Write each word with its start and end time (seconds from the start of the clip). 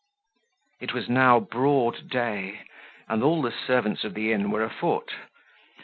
It 0.79 0.93
was 0.95 1.07
now 1.09 1.39
broad 1.39 2.09
day, 2.09 2.61
and 3.07 3.21
all 3.21 3.43
the 3.43 3.51
servants 3.53 4.03
of 4.03 4.15
the 4.15 4.31
inn 4.31 4.49
were 4.49 4.63
afoot. 4.63 5.13